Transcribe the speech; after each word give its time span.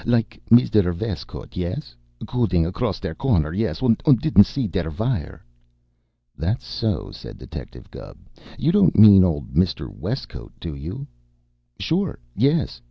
"Like 0.03 0.41
Misder 0.49 0.93
Vestcote, 0.95 1.55
yes? 1.55 1.95
Cudding 2.25 2.65
across 2.65 2.99
der 2.99 3.13
corner, 3.13 3.53
yes, 3.53 3.83
und 3.83 3.99
didn't 4.03 4.47
see 4.47 4.67
der 4.67 4.89
vire?" 4.89 5.45
"That 6.35 6.59
so?" 6.63 7.11
said 7.11 7.37
Detective 7.37 7.91
Gubb. 7.91 8.17
"You 8.57 8.71
don't 8.71 8.97
mean 8.97 9.23
old 9.23 9.53
Mr. 9.53 9.87
Westcote, 9.87 10.59
do 10.59 10.73
you?" 10.73 11.05
"Sure, 11.79 12.17
yes!" 12.35 12.79